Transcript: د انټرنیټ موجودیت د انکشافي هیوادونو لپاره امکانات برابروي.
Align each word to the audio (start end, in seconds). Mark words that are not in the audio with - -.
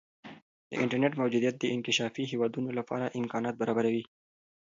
د 0.69 0.71
انټرنیټ 0.83 1.13
موجودیت 1.21 1.55
د 1.59 1.63
انکشافي 1.75 2.23
هیوادونو 2.31 2.69
لپاره 2.79 3.13
امکانات 3.21 3.55
برابروي. 3.61 4.03